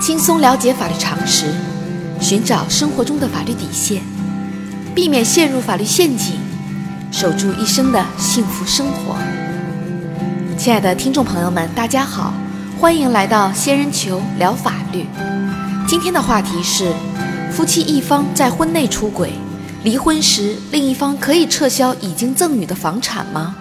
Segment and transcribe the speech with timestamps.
[0.00, 1.44] 轻松了解法律常识，
[2.22, 4.02] 寻找生活中的法律底线，
[4.94, 6.36] 避免陷入法律陷阱，
[7.12, 9.14] 守住一生的幸福生活。
[10.56, 12.32] 亲爱的听众朋友们，大家好，
[12.80, 15.04] 欢迎来到仙人球聊法律。
[15.86, 16.94] 今天的话题是：
[17.52, 19.34] 夫妻一方在婚内出轨，
[19.84, 23.54] 离婚时另一方可以撤销已经赠与的房产吗？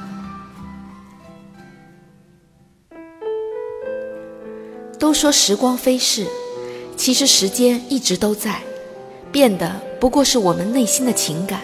[5.09, 6.23] 都说时光飞逝，
[6.95, 8.59] 其实时间一直都在，
[9.31, 11.61] 变的不过是我们内心的情感。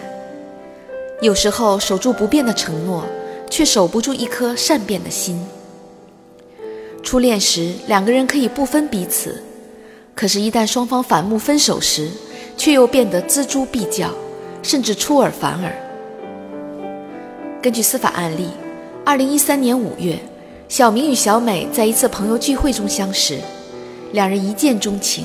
[1.20, 3.04] 有时候守住不变的承诺，
[3.48, 5.40] 却守不住一颗善变的心。
[7.04, 9.40] 初恋时，两个人可以不分彼此，
[10.12, 12.10] 可是，一旦双方反目分手时，
[12.56, 14.10] 却又变得锱铢必较，
[14.60, 15.72] 甚至出尔反尔。
[17.62, 18.48] 根据司法案例，
[19.04, 20.18] 二零一三年五月。
[20.68, 23.38] 小明与小美在一次朋友聚会中相识，
[24.12, 25.24] 两人一见钟情。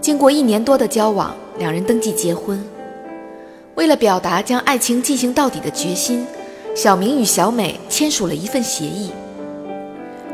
[0.00, 2.64] 经过一年多的交往，两人登记结婚。
[3.74, 6.26] 为了表达将爱情进行到底的决心，
[6.74, 9.10] 小明与小美签署了一份协议。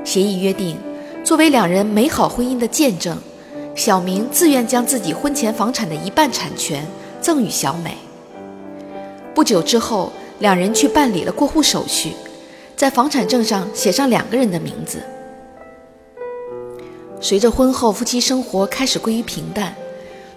[0.05, 0.77] 协议约定，
[1.25, 3.19] 作为两人美好婚姻的见证，
[3.75, 6.87] 小明自愿将自己婚前房产的一半产权
[7.21, 7.97] 赠与小美。
[9.35, 12.13] 不久之后，两人去办理了过户手续。
[12.79, 15.03] 在房产证上写上两个人的名字。
[17.21, 19.75] 随着婚后夫妻生活开始归于平淡，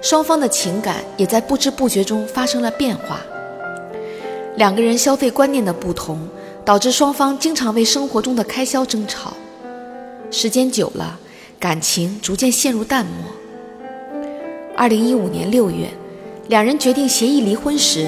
[0.01, 3.21] 双方的情感也在不知不觉中发生了变化。
[4.55, 6.19] 两个人消费观念的不同，
[6.65, 9.33] 导致双方经常为生活中的开销争吵。
[10.31, 11.19] 时间久了，
[11.59, 13.13] 感情逐渐陷入淡漠。
[14.75, 15.87] 二零一五年六月，
[16.47, 18.07] 两人决定协议离婚时。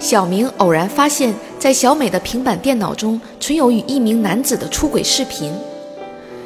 [0.00, 5.52] 小明偶然发现，在小美的平板电脑中存有与一名男子的出轨视频，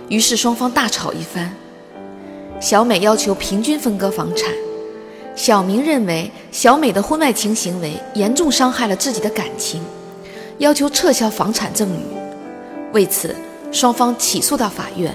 [0.09, 1.55] 于是双方大吵一番。
[2.59, 4.51] 小美要求平均分割房产，
[5.37, 9.83] 小明认为小美的婚外情行为严重伤害了自己的感情，
[10.59, 12.03] 要求撤销房产赠与。
[12.93, 13.35] 为此，
[13.71, 15.15] 双方起诉到法院。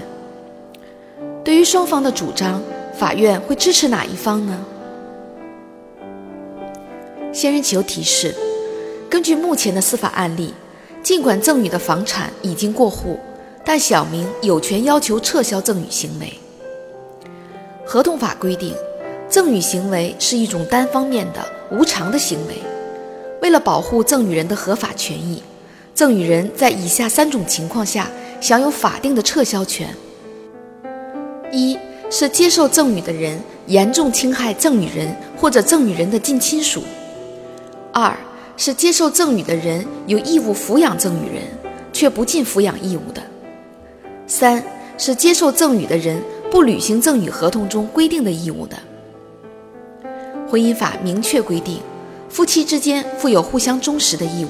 [1.42, 2.62] 对于双方的主张，
[2.96, 4.64] 法院会支持哪一方呢？
[7.32, 8.34] 仙人球提示：
[9.18, 10.54] 根据目前的司法案例，
[11.02, 13.18] 尽管赠与的房产已经过户，
[13.64, 16.32] 但小明有权要求撤销赠与行为。
[17.84, 18.72] 合同法规定，
[19.28, 22.54] 赠与行为是一种单方面的无偿的行为。
[23.42, 25.42] 为了保护赠与人的合法权益，
[25.92, 28.08] 赠与人在以下三种情况下
[28.40, 29.92] 享有法定的撤销权：
[31.50, 31.76] 一
[32.08, 33.36] 是接受赠与的人
[33.66, 36.84] 严重侵害赠与人或者赠与人的近亲属。
[37.92, 38.16] 二
[38.58, 41.44] 是接受赠与的人有义务抚养赠与人，
[41.92, 43.22] 却不尽抚养义务的；
[44.26, 44.60] 三
[44.98, 46.20] 是接受赠与的人
[46.50, 48.76] 不履行赠与合同中规定的义务的。
[50.50, 51.80] 婚姻法明确规定，
[52.28, 54.48] 夫妻之间负有互相忠实的义务，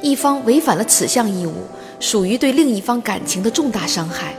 [0.00, 1.54] 一方违反了此项义务，
[1.98, 4.36] 属于对另一方感情的重大伤害。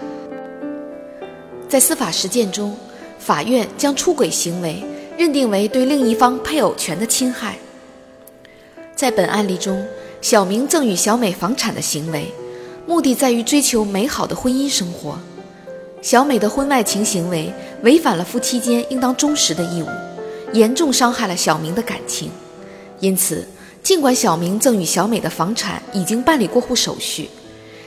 [1.68, 2.74] 在司法实践中，
[3.20, 4.82] 法院将出轨行为
[5.18, 7.58] 认定为对另一方配偶权的侵害。
[9.06, 9.86] 在本案例中，
[10.20, 12.26] 小明赠与小美房产的行为，
[12.88, 15.16] 目的在于追求美好的婚姻生活。
[16.02, 19.88] 小美的婚外情行为违反了夫妻间应当忠实的义务，
[20.54, 22.32] 严重伤害了小明的感情。
[23.00, 23.48] 因此，
[23.84, 27.30] 尽管小明赠与小美的房产已经办理过户手续，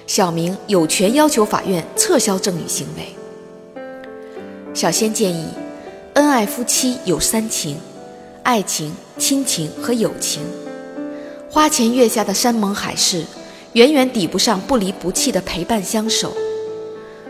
[0.06, 3.82] 小明有权要求法院撤销赠与行为。
[4.72, 5.48] 小仙建议，
[6.14, 7.76] 恩爱夫妻有三情：
[8.44, 10.42] 爱情、亲情和友情。
[11.50, 13.25] 花前月下的山盟海誓，
[13.72, 16.36] 远远抵不上不离不弃的陪伴相守。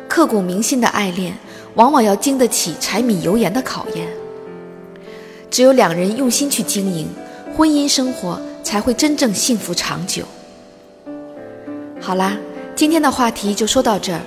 [0.08, 1.32] 刻骨铭心的爱恋，
[1.74, 4.08] 往往要经得起柴米油盐的考验。
[5.50, 7.08] 只有两人用心去经营，
[7.56, 10.24] 婚姻生活才会真正幸福长久。
[12.00, 12.36] 好啦，
[12.74, 14.20] 今天的话题就说到这儿。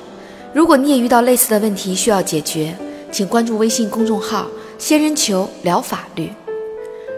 [0.54, 2.74] 如果你也遇到类似的问题需要解决，
[3.12, 4.48] 请关注微信公众号
[4.80, 6.32] “仙人球聊法律”。